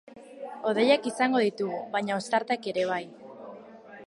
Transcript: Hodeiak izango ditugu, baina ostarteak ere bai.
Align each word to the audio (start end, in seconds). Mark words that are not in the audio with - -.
Hodeiak 0.69 1.05
izango 1.11 1.43
ditugu, 1.45 1.83
baina 1.97 2.19
ostarteak 2.23 2.67
ere 2.75 2.91
bai. 2.95 3.03